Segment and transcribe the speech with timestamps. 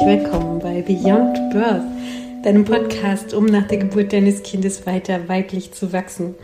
[0.00, 1.82] herzlich willkommen bei Beyond Birth,
[2.42, 6.34] deinem Podcast, um nach der Geburt deines Kindes weiter weiblich zu wachsen.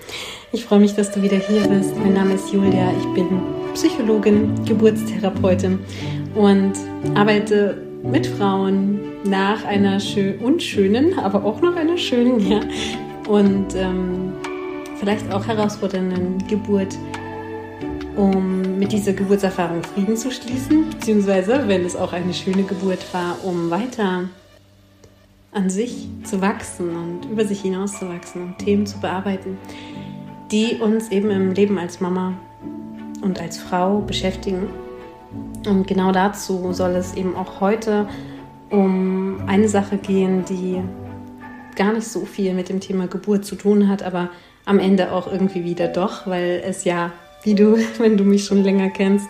[0.52, 1.96] Ich freue mich, dass du wieder hier bist.
[1.96, 3.40] Mein Name ist Julia, ich bin
[3.72, 5.78] Psychologin, Geburtstherapeutin
[6.34, 6.72] und
[7.14, 12.60] arbeite mit Frauen nach einer schön unschönen, aber auch noch einer schönen, ja,
[13.26, 14.32] und ähm,
[14.96, 16.98] vielleicht auch herausfordernden Geburt
[18.16, 23.36] um mit dieser Geburtserfahrung Frieden zu schließen, beziehungsweise, wenn es auch eine schöne Geburt war,
[23.44, 24.24] um weiter
[25.52, 29.58] an sich zu wachsen und über sich hinaus zu wachsen und Themen zu bearbeiten,
[30.50, 32.34] die uns eben im Leben als Mama
[33.22, 34.68] und als Frau beschäftigen.
[35.66, 38.08] Und genau dazu soll es eben auch heute
[38.70, 40.82] um eine Sache gehen, die
[41.76, 44.30] gar nicht so viel mit dem Thema Geburt zu tun hat, aber
[44.64, 47.12] am Ende auch irgendwie wieder doch, weil es ja
[47.46, 49.28] wie du, wenn du mich schon länger kennst,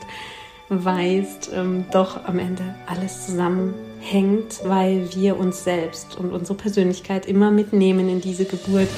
[0.69, 7.53] weißt, ähm, doch am Ende alles zusammenhängt, weil wir uns selbst und unsere Persönlichkeit immer
[7.53, 8.89] mitnehmen in diese Geburt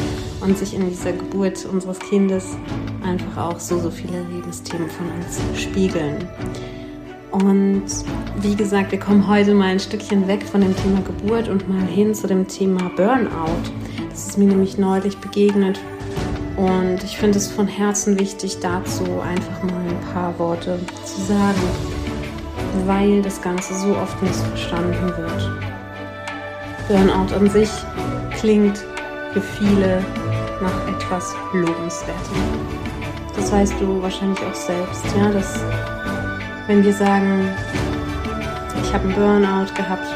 [0.41, 2.57] und sich in dieser Geburt unseres Kindes
[3.05, 6.27] einfach auch so, so viele Lebensthemen von uns spiegeln.
[7.31, 7.85] Und
[8.41, 11.87] wie gesagt, wir kommen heute mal ein Stückchen weg von dem Thema Geburt und mal
[11.87, 13.71] hin zu dem Thema Burnout.
[14.09, 15.79] Das ist mir nämlich neulich begegnet
[16.59, 21.63] und ich finde es von Herzen wichtig, dazu einfach mal ein paar Worte zu sagen,
[22.85, 25.51] weil das Ganze so oft missverstanden wird.
[26.89, 27.71] Burnout an sich
[28.41, 28.79] klingt
[29.33, 30.05] für viele
[30.61, 32.37] nach etwas Lobenswertem.
[33.37, 35.61] Das weißt du wahrscheinlich auch selbst, ja, dass
[36.67, 37.51] wenn wir sagen,
[38.83, 40.09] ich habe einen Burnout gehabt,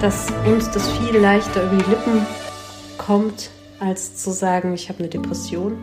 [0.00, 2.26] dass uns das viel leichter über die Lippen
[2.96, 3.50] kommt,
[3.82, 5.76] als zu sagen, ich habe eine Depression.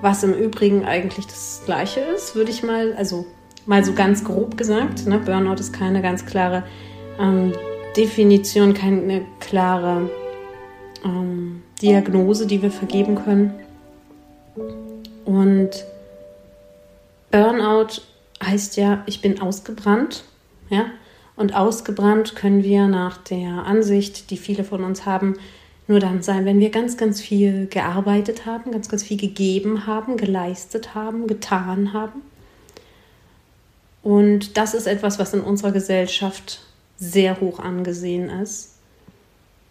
[0.00, 3.26] Was im Übrigen eigentlich das Gleiche ist, würde ich mal, also
[3.66, 5.06] mal so ganz grob gesagt.
[5.06, 5.18] Ne?
[5.18, 6.64] Burnout ist keine ganz klare
[7.18, 7.52] ähm,
[7.96, 10.10] Definition, keine klare
[11.04, 13.54] ähm, Diagnose, die wir vergeben können.
[15.24, 15.70] Und
[17.30, 18.00] Burnout
[18.42, 20.24] heißt ja, ich bin ausgebrannt.
[20.70, 20.86] Ja?
[21.36, 25.36] Und ausgebrannt können wir nach der Ansicht, die viele von uns haben,
[25.86, 30.16] nur dann sein, wenn wir ganz, ganz viel gearbeitet haben, ganz, ganz viel gegeben haben,
[30.16, 32.22] geleistet haben, getan haben.
[34.02, 36.60] Und das ist etwas, was in unserer Gesellschaft
[36.96, 38.74] sehr hoch angesehen ist.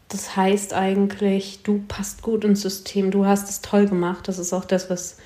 [0.09, 4.27] Das heißt eigentlich, du passt gut ins System, du hast es toll gemacht.
[4.27, 5.17] Das ist auch das, was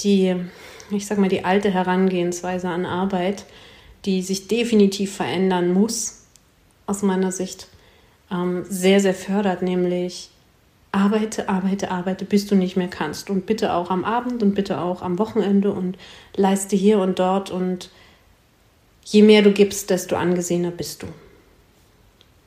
[0.00, 0.34] die,
[0.90, 3.46] ich sag mal, die alte Herangehensweise an Arbeit,
[4.04, 6.24] die sich definitiv verändern muss,
[6.86, 7.68] aus meiner Sicht,
[8.34, 10.30] ähm, sehr, sehr fördert, nämlich
[10.92, 13.30] arbeite, arbeite, arbeite, bis du nicht mehr kannst.
[13.30, 15.96] Und bitte auch am Abend und bitte auch am Wochenende und
[16.36, 17.50] leiste hier und dort.
[17.50, 17.90] Und
[19.04, 21.06] je mehr du gibst, desto angesehener bist du.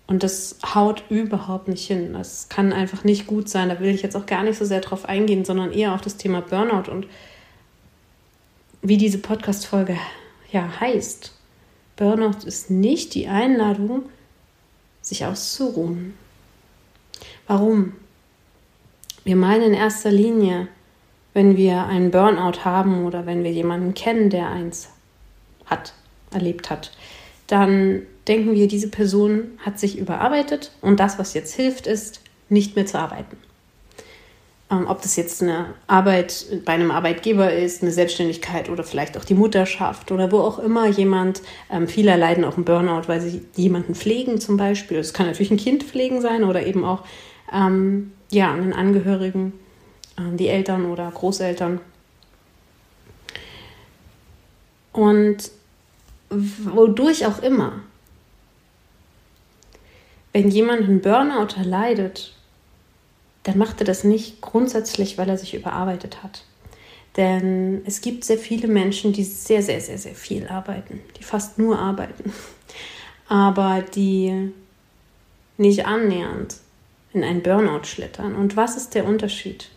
[0.07, 2.13] Und das haut überhaupt nicht hin.
[2.13, 3.67] Das kann einfach nicht gut sein.
[3.67, 6.15] Da will ich jetzt auch gar nicht so sehr drauf eingehen, sondern eher auf das
[6.15, 7.07] Thema Burnout und
[8.81, 9.97] wie diese Podcast-Folge
[10.49, 11.33] ja heißt.
[11.97, 14.03] Burnout ist nicht die Einladung,
[15.07, 16.13] sich auszuruhen.
[17.47, 17.93] Warum?
[19.23, 20.67] Wir meinen in erster Linie,
[21.33, 24.89] wenn wir einen Burnout haben oder wenn wir jemanden kennen, der eins
[25.65, 25.93] hat,
[26.31, 26.91] erlebt hat,
[27.47, 32.75] dann denken wir, diese Person hat sich überarbeitet und das, was jetzt hilft, ist, nicht
[32.75, 33.37] mehr zu arbeiten.
[34.69, 39.23] Ähm, ob das jetzt eine Arbeit bei einem Arbeitgeber ist, eine Selbstständigkeit oder vielleicht auch
[39.23, 41.41] die Mutterschaft oder wo auch immer jemand,
[41.71, 44.97] ähm, viele leiden auch einen Burnout, weil sie jemanden pflegen zum Beispiel.
[44.97, 47.05] Es kann natürlich ein Kind pflegen sein oder eben auch
[47.53, 49.53] ähm, ja, einen Angehörigen,
[50.17, 51.79] äh, die Eltern oder Großeltern.
[54.91, 55.51] Und
[56.29, 57.83] wodurch auch immer,
[60.33, 62.33] wenn jemand einen Burnout erleidet,
[63.47, 66.43] dann macht er das nicht grundsätzlich, weil er sich überarbeitet hat.
[67.15, 71.57] Denn es gibt sehr viele Menschen, die sehr, sehr, sehr, sehr viel arbeiten, die fast
[71.57, 72.33] nur arbeiten,
[73.29, 74.51] aber die
[75.55, 76.57] nicht annähernd
[77.13, 78.35] in einen Burnout schlittern.
[78.35, 79.69] Und was ist der Unterschied?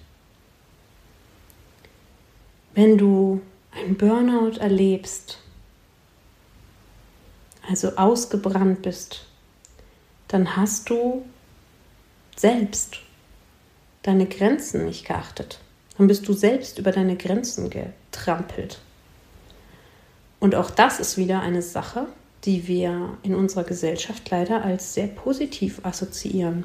[2.74, 3.40] Wenn du
[3.70, 5.38] einen Burnout erlebst,
[7.68, 9.26] also ausgebrannt bist,
[10.26, 11.24] dann hast du
[12.34, 12.98] selbst
[14.02, 15.60] deine Grenzen nicht geachtet.
[15.98, 18.80] Dann bist du selbst über deine Grenzen getrampelt.
[20.38, 22.06] Und auch das ist wieder eine Sache,
[22.44, 26.64] die wir in unserer Gesellschaft leider als sehr positiv assoziieren.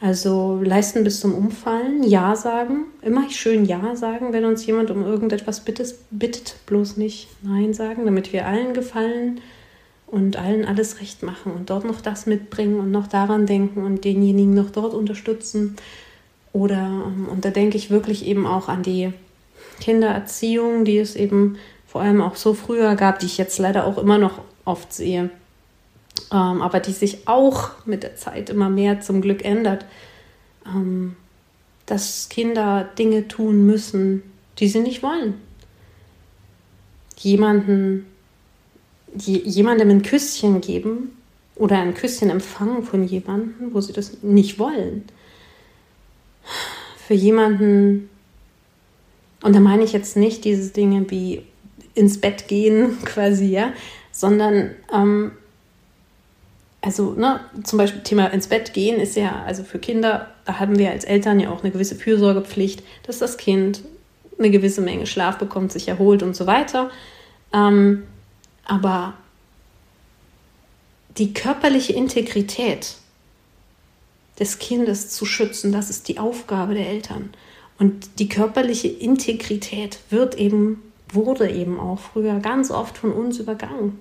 [0.00, 5.02] Also leisten bis zum Umfallen, Ja sagen, immer schön Ja sagen, wenn uns jemand um
[5.02, 9.40] irgendetwas bittet, bittet, bloß nicht Nein sagen, damit wir allen gefallen
[10.14, 14.04] und allen alles recht machen und dort noch das mitbringen und noch daran denken und
[14.04, 15.74] denjenigen noch dort unterstützen.
[16.52, 19.12] Oder, ähm, und da denke ich wirklich eben auch an die
[19.80, 23.98] Kindererziehung, die es eben vor allem auch so früher gab, die ich jetzt leider auch
[23.98, 25.30] immer noch oft sehe,
[26.32, 29.84] ähm, aber die sich auch mit der Zeit immer mehr zum Glück ändert,
[30.64, 31.16] ähm,
[31.86, 34.22] dass Kinder Dinge tun müssen,
[34.60, 35.34] die sie nicht wollen.
[37.18, 38.06] Jemanden,
[39.16, 41.16] jemandem ein Küsschen geben
[41.56, 45.04] oder ein Küsschen empfangen von jemandem, wo sie das nicht wollen.
[47.06, 48.08] Für jemanden,
[49.42, 51.42] und da meine ich jetzt nicht diese Dinge wie
[51.94, 53.72] ins Bett gehen quasi, ja,
[54.10, 55.32] sondern ähm,
[56.80, 60.78] also ne, zum Beispiel Thema ins Bett gehen ist ja, also für Kinder, da haben
[60.78, 63.80] wir als Eltern ja auch eine gewisse Fürsorgepflicht, dass das Kind
[64.38, 66.90] eine gewisse Menge Schlaf bekommt, sich erholt und so weiter.
[67.52, 68.02] Ähm,
[68.64, 69.14] aber
[71.18, 72.96] die körperliche Integrität
[74.38, 77.32] des Kindes zu schützen, das ist die Aufgabe der Eltern.
[77.78, 80.82] Und die körperliche Integrität wird eben,
[81.12, 83.98] wurde eben auch früher ganz oft von uns übergangen.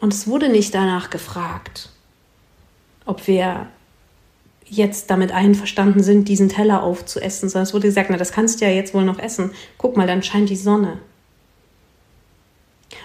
[0.00, 1.90] Und es wurde nicht danach gefragt,
[3.06, 3.68] ob wir
[4.66, 8.64] jetzt damit einverstanden sind, diesen Teller aufzuessen, sondern es wurde gesagt, na, das kannst du
[8.64, 9.50] ja jetzt wohl noch essen.
[9.78, 10.98] Guck mal, dann scheint die Sonne.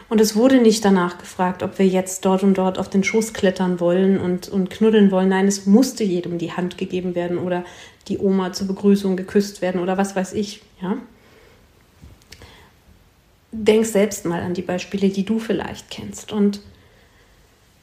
[0.09, 3.33] Und es wurde nicht danach gefragt, ob wir jetzt dort und dort auf den Schoß
[3.33, 5.29] klettern wollen und, und knuddeln wollen.
[5.29, 7.63] Nein, es musste jedem die Hand gegeben werden oder
[8.07, 10.63] die Oma zur Begrüßung geküsst werden oder was weiß ich.
[10.81, 10.97] Ja?
[13.51, 16.31] Denk selbst mal an die Beispiele, die du vielleicht kennst.
[16.31, 16.59] Und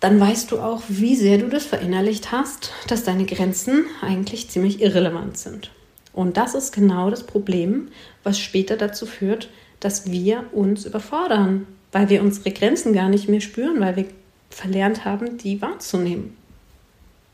[0.01, 4.81] dann weißt du auch, wie sehr du das verinnerlicht hast, dass deine Grenzen eigentlich ziemlich
[4.81, 5.71] irrelevant sind.
[6.13, 7.89] Und das ist genau das Problem,
[8.25, 9.49] was später dazu führt,
[9.81, 14.05] dass wir uns überfordern, weil wir unsere Grenzen gar nicht mehr spüren, weil wir
[14.51, 16.37] verlernt haben, die wahrzunehmen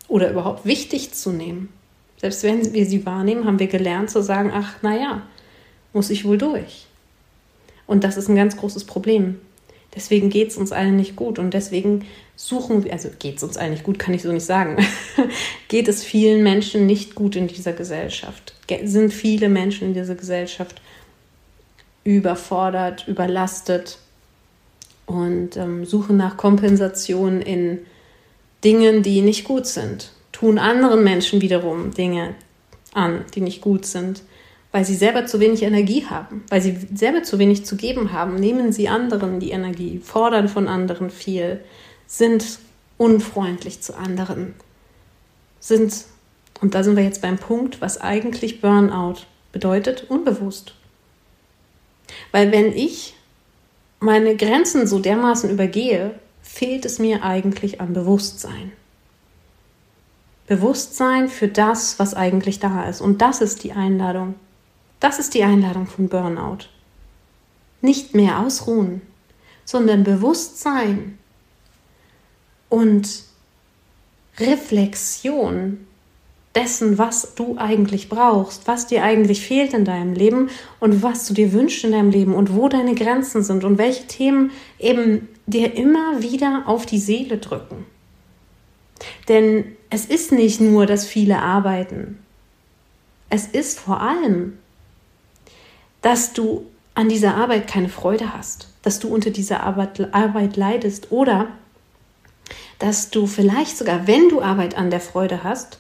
[0.06, 1.70] oder überhaupt wichtig zu nehmen.
[2.17, 5.23] Selbst wenn wir sie wahrnehmen, haben wir gelernt zu sagen, ach, naja,
[5.93, 6.87] muss ich wohl durch.
[7.88, 9.41] Und das ist ein ganz großes Problem.
[9.97, 12.05] Deswegen geht es uns allen nicht gut und deswegen
[12.37, 14.76] suchen wir, also geht es uns allen nicht gut, kann ich so nicht sagen,
[15.67, 18.55] geht es vielen Menschen nicht gut in dieser Gesellschaft.
[18.85, 20.81] Sind viele Menschen in dieser Gesellschaft
[22.05, 23.99] überfordert, überlastet
[25.06, 27.81] und ähm, suchen nach Kompensation in
[28.64, 30.12] Dingen, die nicht gut sind.
[30.32, 32.34] Tun anderen Menschen wiederum Dinge
[32.94, 34.22] an, die nicht gut sind
[34.72, 38.37] weil sie selber zu wenig Energie haben, weil sie selber zu wenig zu geben haben,
[38.37, 41.62] nehmen sie anderen die Energie, fordern von anderen viel,
[42.06, 42.58] sind
[42.96, 44.55] unfreundlich zu anderen,
[45.60, 46.06] sind,
[46.60, 49.20] und da sind wir jetzt beim Punkt, was eigentlich Burnout
[49.52, 50.75] bedeutet, unbewusst.
[52.31, 53.14] Weil wenn ich
[54.02, 58.72] meine Grenzen so dermaßen übergehe, fehlt es mir eigentlich an Bewusstsein.
[60.46, 63.00] Bewusstsein für das, was eigentlich da ist.
[63.00, 64.34] Und das ist die Einladung.
[64.99, 66.66] Das ist die Einladung von Burnout.
[67.81, 69.02] Nicht mehr ausruhen,
[69.64, 71.19] sondern Bewusstsein
[72.69, 73.22] und
[74.38, 75.87] Reflexion
[76.54, 80.50] dessen, was du eigentlich brauchst, was dir eigentlich fehlt in deinem Leben
[80.81, 84.06] und was du dir wünschst in deinem Leben und wo deine Grenzen sind und welche
[84.06, 87.86] Themen eben dir immer wieder auf die Seele drücken.
[89.29, 92.19] Denn es ist nicht nur, dass viele arbeiten.
[93.31, 94.58] Es ist vor allem,
[96.03, 101.10] dass du an dieser Arbeit keine Freude hast, dass du unter dieser Arbeit, Arbeit leidest
[101.10, 101.48] oder
[102.79, 105.79] dass du vielleicht sogar, wenn du Arbeit an der Freude hast,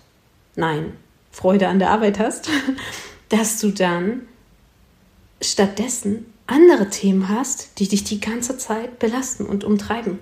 [0.56, 0.96] nein,
[1.30, 2.48] Freude an der Arbeit hast,
[3.28, 4.22] dass du dann
[5.40, 10.18] stattdessen andere Themen hast, die dich die ganze Zeit belasten und umtreiben.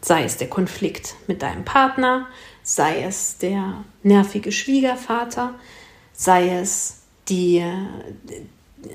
[0.00, 2.28] Sei es der Konflikt mit deinem Partner,
[2.62, 5.54] sei es der nervige Schwiegervater,
[6.12, 7.64] sei es die,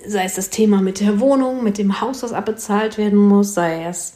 [0.06, 3.86] sei es das Thema mit der Wohnung, mit dem Haus, das abbezahlt werden muss, sei
[3.86, 4.16] es,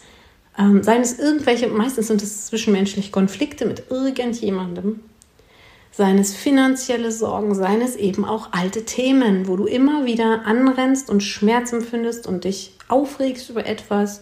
[0.58, 5.00] ähm, seien es irgendwelche, meistens sind es zwischenmenschliche Konflikte mit irgendjemandem,
[5.92, 11.10] seien es finanzielle Sorgen, seien es eben auch alte Themen, wo du immer wieder anrennst
[11.10, 14.22] und Schmerz empfindest und dich aufregst über etwas,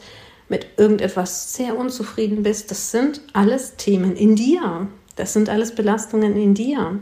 [0.49, 2.71] mit irgendetwas sehr unzufrieden bist.
[2.71, 4.87] Das sind alles Themen in dir.
[5.15, 6.99] Das sind alles Belastungen in dir.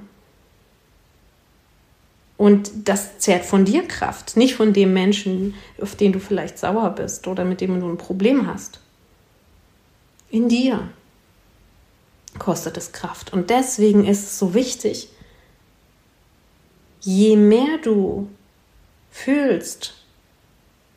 [2.35, 6.91] Und das zehrt von dir Kraft, nicht von dem Menschen, auf den du vielleicht sauer
[6.91, 8.79] bist oder mit dem du ein Problem hast.
[10.29, 10.89] In dir
[12.39, 13.33] kostet es Kraft.
[13.33, 15.09] Und deswegen ist es so wichtig,
[17.01, 18.29] je mehr du
[19.11, 19.93] fühlst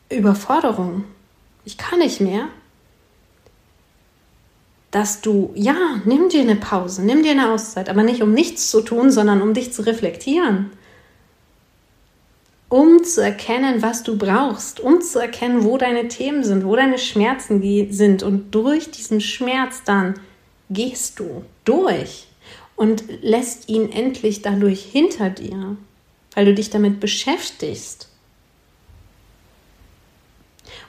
[0.09, 1.05] Überforderung,
[1.63, 2.49] ich kann nicht mehr,
[4.91, 8.69] dass du, ja, nimm dir eine Pause, nimm dir eine Auszeit, aber nicht um nichts
[8.69, 10.71] zu tun, sondern um dich zu reflektieren.
[12.71, 16.97] Um zu erkennen, was du brauchst, um zu erkennen, wo deine Themen sind, wo deine
[16.97, 17.61] Schmerzen
[17.91, 18.23] sind.
[18.23, 20.13] Und durch diesen Schmerz dann
[20.69, 22.29] gehst du durch
[22.77, 25.75] und lässt ihn endlich dadurch hinter dir,
[26.33, 28.07] weil du dich damit beschäftigst.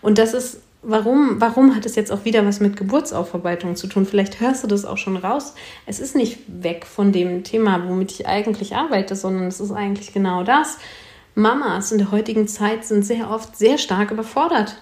[0.03, 4.07] Und das ist warum, warum hat es jetzt auch wieder was mit Geburtsaufarbeitung zu tun?
[4.07, 5.55] Vielleicht hörst du das auch schon raus.
[5.87, 10.12] Es ist nicht weg von dem Thema, womit ich eigentlich arbeite, sondern es ist eigentlich
[10.12, 10.79] genau das.
[11.35, 14.77] Mamas in der heutigen Zeit sind sehr oft sehr stark überfordert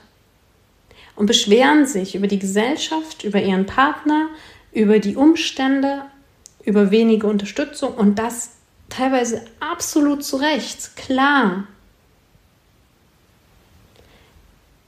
[1.16, 4.28] und beschweren sich über die Gesellschaft, über ihren Partner,
[4.72, 6.02] über die Umstände,
[6.64, 8.56] über wenige Unterstützung und das
[8.88, 11.64] teilweise absolut zu Recht, klar.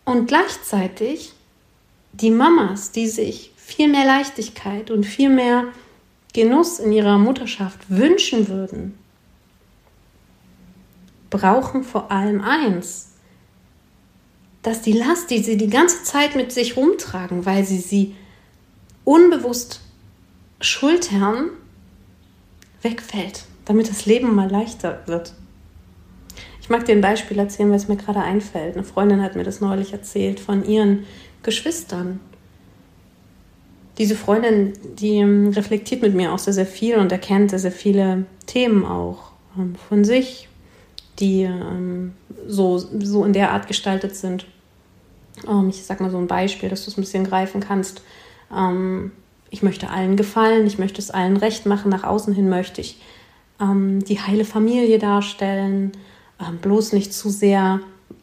[0.05, 1.33] Und gleichzeitig
[2.13, 5.67] die Mamas, die sich viel mehr Leichtigkeit und viel mehr
[6.35, 8.99] Genuss in ihrer Mutterschaft wünschen würden,
[11.33, 13.09] brauchen vor allem eins,
[14.63, 18.15] dass die Last, die sie die ganze Zeit mit sich rumtragen, weil sie sie
[19.03, 19.81] unbewusst
[20.61, 21.51] schultern,
[22.83, 25.35] wegfällt, damit das Leben mal leichter wird.
[26.61, 28.77] Ich mag dir ein Beispiel erzählen, weil es mir gerade einfällt.
[28.77, 31.05] Eine Freundin hat mir das neulich erzählt von ihren
[31.43, 32.21] Geschwistern.
[33.99, 37.73] Diese Freundin, die ähm, reflektiert mit mir auch sehr, sehr viel und erkennt sehr, sehr
[37.73, 40.49] viele Themen auch ähm, von sich,
[41.23, 42.13] die ähm,
[42.47, 44.45] so, so in der Art gestaltet sind.
[45.71, 48.03] ich sag mal so ein Beispiel, dass du es ein bisschen greifen kannst.
[49.51, 53.01] ich möchte allen gefallen, ich möchte es allen recht machen, nach außen hin möchte ich
[53.61, 55.93] die heile Familie darstellen,
[56.41, 57.81] ähm, bloß nicht zu sehr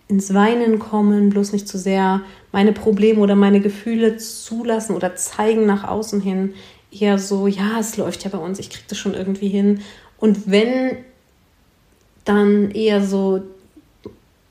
[0.08, 5.66] ins Weinen kommen, bloß nicht zu sehr meine Probleme oder meine Gefühle zulassen oder zeigen
[5.66, 6.54] nach außen hin.
[6.92, 9.82] Eher so, ja, es läuft ja bei uns, ich kriege das schon irgendwie hin.
[10.18, 10.98] Und wenn,
[12.26, 13.42] dann eher so,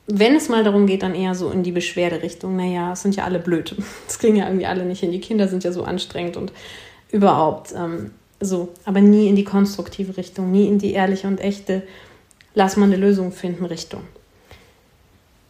[0.07, 2.57] wenn es mal darum geht, dann eher so in die Beschwerderichtung.
[2.57, 3.77] Naja, es sind ja alle blöd.
[4.07, 5.13] Das kriegen ja irgendwie alle nicht hin.
[5.13, 6.53] Die Kinder sind ja so anstrengend und
[7.11, 8.69] überhaupt ähm, so.
[8.85, 11.83] Aber nie in die konstruktive Richtung, nie in die ehrliche und echte
[12.55, 14.03] lass mal eine Lösung finden Richtung.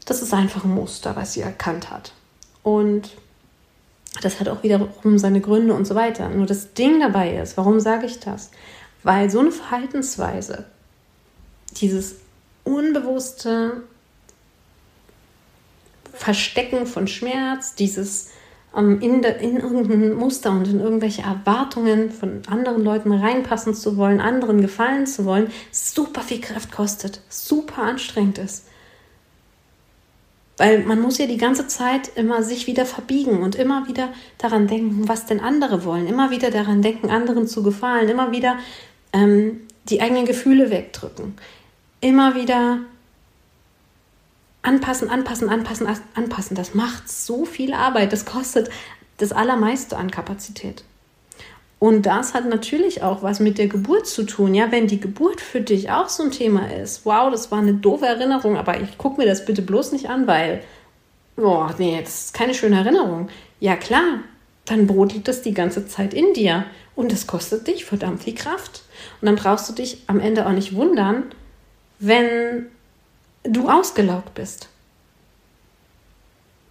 [0.04, 2.12] Das ist einfach ein Muster, was sie erkannt hat.
[2.62, 3.10] Und
[4.22, 6.28] das hat auch wiederum seine Gründe und so weiter.
[6.28, 8.50] Nur das Ding dabei ist, warum sage ich das?
[9.02, 10.66] Weil so eine Verhaltensweise,
[11.72, 12.16] dieses
[12.64, 13.82] unbewusste
[16.12, 18.30] Verstecken von Schmerz, dieses
[18.72, 23.96] um in, de, in irgendein Muster und in irgendwelche Erwartungen von anderen Leuten reinpassen zu
[23.96, 28.66] wollen, anderen gefallen zu wollen, super viel Kraft kostet, super anstrengend ist.
[30.58, 34.66] Weil man muss ja die ganze Zeit immer sich wieder verbiegen und immer wieder daran
[34.66, 38.58] denken, was denn andere wollen, immer wieder daran denken, anderen zu gefallen, immer wieder
[39.12, 41.34] ähm, die eigenen Gefühle wegdrücken,
[42.00, 42.78] immer wieder
[44.62, 46.56] anpassen, anpassen, anpassen, anpassen.
[46.56, 48.12] Das macht so viel Arbeit.
[48.12, 48.70] Das kostet
[49.18, 50.84] das Allermeiste an Kapazität.
[51.78, 54.54] Und das hat natürlich auch was mit der Geburt zu tun.
[54.54, 57.74] Ja, wenn die Geburt für dich auch so ein Thema ist, wow, das war eine
[57.74, 60.62] doofe Erinnerung, aber ich gucke mir das bitte bloß nicht an, weil,
[61.36, 63.28] boah, nee, das ist keine schöne Erinnerung.
[63.60, 64.20] Ja, klar,
[64.64, 66.64] dann brodelt das die ganze Zeit in dir
[66.96, 68.82] und das kostet dich verdammt viel Kraft.
[69.20, 71.24] Und dann brauchst du dich am Ende auch nicht wundern,
[71.98, 72.66] wenn
[73.44, 74.68] du ausgelaugt bist.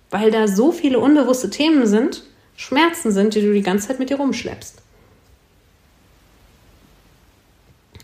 [0.10, 2.24] Weil da so viele unbewusste Themen sind,
[2.56, 4.82] Schmerzen sind, die du die ganze Zeit mit dir rumschleppst.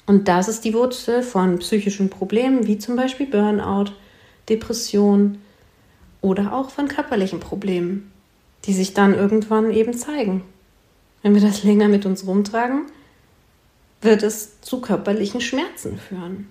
[0.05, 3.91] Und das ist die Wurzel von psychischen Problemen, wie zum Beispiel Burnout,
[4.49, 5.39] Depression
[6.21, 8.11] oder auch von körperlichen Problemen,
[8.65, 10.43] die sich dann irgendwann eben zeigen.
[11.21, 12.81] Wenn wir das länger mit uns rumtragen,
[14.01, 16.49] wird es zu körperlichen Schmerzen führen.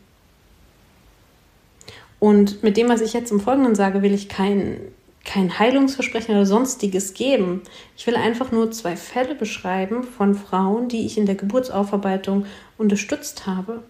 [2.22, 4.76] Und mit dem, was ich jetzt im Folgenden sage, will ich kein,
[5.24, 7.62] kein Heilungsversprechen oder sonstiges geben.
[7.96, 12.46] Ich will einfach nur zwei Fälle beschreiben von Frauen, die ich in der Geburtsaufarbeitung
[12.78, 13.82] unterstützt habe.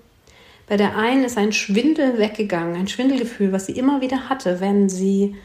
[0.67, 4.89] Bei der einen ist ein Schwindel weggegangen, ein Schwindelgefühl, was sie immer wieder hatte, wenn
[4.89, 5.37] sie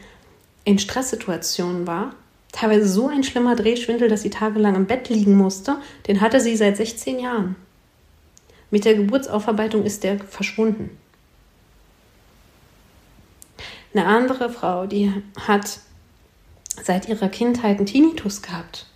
[0.64, 2.14] in Stresssituationen war.
[2.52, 5.76] Teilweise so ein schlimmer Drehschwindel, dass sie tagelang im Bett liegen musste.
[6.06, 7.56] Den hatte sie seit 16 Jahren.
[8.70, 10.88] Mit der Geburtsaufarbeitung ist der verschwunden.
[13.94, 15.80] Eine andere Frau, die hat
[16.82, 18.86] seit ihrer Kindheit einen Tinnitus gehabt.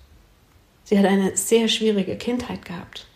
[0.85, 3.07] Sie hat eine sehr schwierige Kindheit gehabt.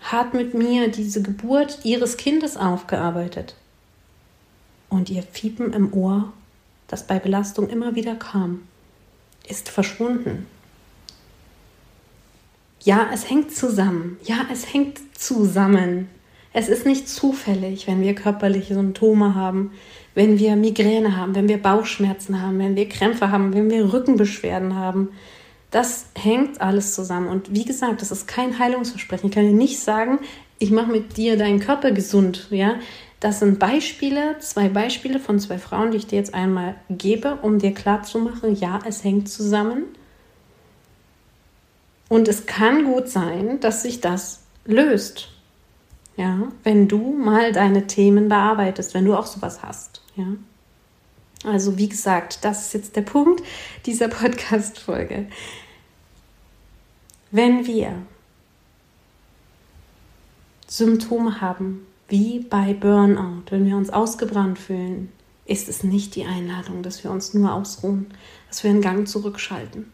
[0.00, 3.56] Hat mit mir diese Geburt ihres Kindes aufgearbeitet.
[4.88, 6.32] Und ihr Fiepen im Ohr,
[6.86, 8.62] das bei Belastung immer wieder kam,
[9.48, 10.46] ist verschwunden.
[12.80, 14.18] Ja, es hängt zusammen.
[14.24, 16.08] Ja, es hängt zusammen.
[16.52, 19.72] Es ist nicht zufällig, wenn wir körperliche Symptome haben,
[20.14, 24.76] wenn wir Migräne haben, wenn wir Bauchschmerzen haben, wenn wir Krämpfe haben, wenn wir Rückenbeschwerden
[24.76, 25.10] haben.
[25.70, 27.28] Das hängt alles zusammen.
[27.28, 29.30] Und wie gesagt, das ist kein Heilungsversprechen.
[29.30, 30.18] Ich kann dir nicht sagen,
[30.58, 32.48] ich mache mit dir deinen Körper gesund.
[32.50, 32.76] Ja,
[33.20, 37.58] das sind Beispiele, zwei Beispiele von zwei Frauen, die ich dir jetzt einmal gebe, um
[37.58, 39.84] dir klarzumachen, ja, es hängt zusammen.
[42.08, 45.28] Und es kann gut sein, dass sich das löst.
[46.16, 50.01] Ja, wenn du mal deine Themen bearbeitest, wenn du auch sowas hast.
[50.16, 50.26] Ja.
[51.44, 53.42] Also, wie gesagt, das ist jetzt der Punkt
[53.86, 55.26] dieser Podcast-Folge.
[57.30, 57.94] Wenn wir
[60.68, 65.10] Symptome haben, wie bei Burnout, wenn wir uns ausgebrannt fühlen,
[65.46, 68.06] ist es nicht die Einladung, dass wir uns nur ausruhen,
[68.48, 69.92] dass wir einen Gang zurückschalten.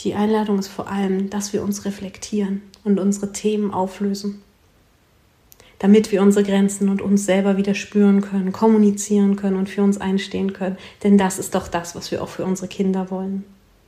[0.00, 4.42] Die Einladung ist vor allem, dass wir uns reflektieren und unsere Themen auflösen,
[5.82, 10.00] damit wir unsere Grenzen und uns selber wieder spüren können, kommunizieren können und für uns
[10.00, 10.78] einstehen können.
[11.02, 13.42] Denn das ist doch das, was wir auch für unsere Kinder wollen,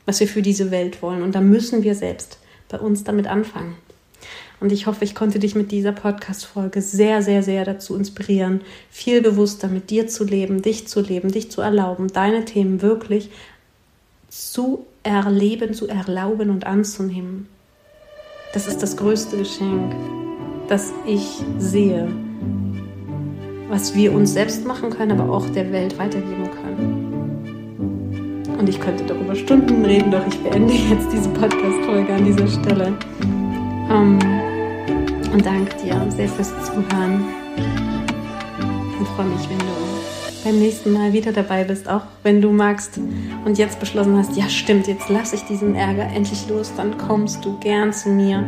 [0.04, 1.22] was wir für diese Welt wollen.
[1.22, 3.76] Und da müssen wir selbst bei uns damit anfangen.
[4.58, 9.22] Und ich hoffe, ich konnte dich mit dieser Podcast-Folge sehr, sehr, sehr dazu inspirieren, viel
[9.22, 13.30] bewusster mit dir zu leben, dich zu leben, dich zu erlauben, deine Themen wirklich
[14.30, 17.46] zu erleben, zu erlauben und anzunehmen.
[18.52, 19.94] Das ist das größte Geschenk,
[20.68, 22.08] das ich sehe,
[23.68, 27.04] was wir uns selbst machen können, aber auch der Welt weitergeben können.
[28.58, 32.96] Und ich könnte darüber Stunden reden, doch ich beende jetzt diese Podcast-Folge an dieser Stelle.
[33.90, 34.18] Ähm,
[35.32, 37.24] und danke dir sehr fürs Zuhören.
[38.98, 39.64] Und freue mich, wenn du
[40.44, 43.00] beim nächsten Mal wieder dabei bist, auch wenn du magst
[43.44, 47.44] und jetzt beschlossen hast, ja stimmt, jetzt lasse ich diesen Ärger endlich los, dann kommst
[47.44, 48.46] du gern zu mir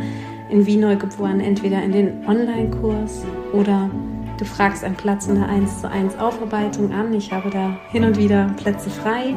[0.49, 3.91] in Wie Neugeboren, entweder in den Online-Kurs oder
[4.39, 7.13] du fragst einen Platz in der 1 zu 1 Aufarbeitung an.
[7.15, 9.35] Ich habe da hin und wieder Plätze frei.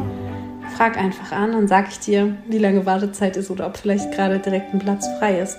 [0.76, 4.40] Frag einfach an und sag ich dir, wie lange Wartezeit ist oder ob vielleicht gerade
[4.40, 5.58] direkt ein Platz frei ist.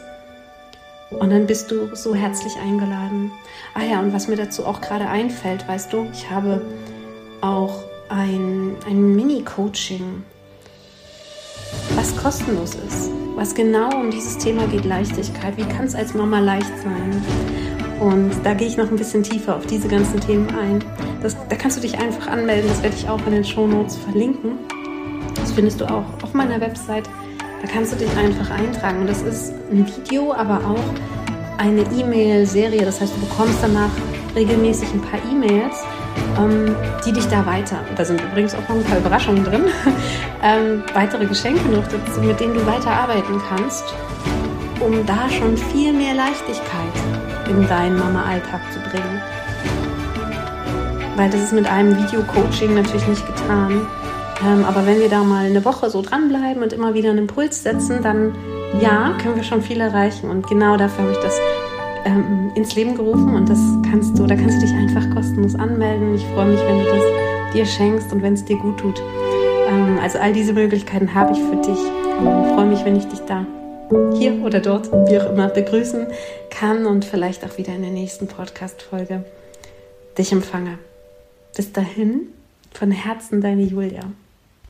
[1.10, 3.32] Und dann bist du so herzlich eingeladen.
[3.74, 6.62] Ah ja, und was mir dazu auch gerade einfällt, weißt du, ich habe
[7.40, 10.22] auch ein, ein Mini-Coaching,
[11.96, 15.56] was kostenlos ist, was genau um dieses Thema geht, Leichtigkeit.
[15.56, 17.22] Wie kann es als Mama leicht sein?
[17.98, 20.84] Und da gehe ich noch ein bisschen tiefer auf diese ganzen Themen ein.
[21.22, 23.96] Das, da kannst du dich einfach anmelden, das werde ich auch in den Show Notes
[23.96, 24.58] verlinken.
[25.34, 27.08] Das findest du auch auf meiner Website
[27.62, 29.06] da kannst du dich einfach eintragen.
[29.06, 32.84] Das ist ein Video, aber auch eine E-Mail-Serie.
[32.84, 33.90] Das heißt, du bekommst danach
[34.34, 35.76] regelmäßig ein paar E-Mails,
[36.38, 39.64] ähm, die dich da weiter, da sind übrigens auch noch ein paar Überraschungen drin,
[40.42, 43.84] ähm, weitere Geschenke noch dazu, mit denen du weiterarbeiten kannst,
[44.80, 46.94] um da schon viel mehr Leichtigkeit
[47.48, 49.20] in deinen Mama-Alltag zu bringen.
[51.16, 53.86] Weil das ist mit einem Video-Coaching natürlich nicht getan.
[54.46, 57.62] Ähm, aber wenn wir da mal eine Woche so dranbleiben und immer wieder einen Impuls
[57.62, 58.34] setzen, dann
[58.80, 60.30] ja, können wir schon viel erreichen.
[60.30, 61.38] Und genau dafür habe ich das
[62.04, 63.58] ähm, ins Leben gerufen und das
[63.90, 66.14] kannst du, da kannst du dich einfach kostenlos anmelden.
[66.14, 69.00] Ich freue mich, wenn du das dir schenkst und wenn es dir gut tut.
[69.68, 71.78] Ähm, also all diese Möglichkeiten habe ich für dich
[72.18, 73.46] und freue mich, wenn ich dich da
[74.16, 76.06] hier oder dort, wie auch immer, begrüßen
[76.48, 79.24] kann und vielleicht auch wieder in der nächsten Podcast-Folge
[80.16, 80.78] dich empfange.
[81.56, 82.28] Bis dahin,
[82.72, 84.02] von Herzen deine Julia.